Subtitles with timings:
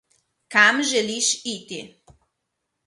[0.55, 1.81] Kam želiš iti?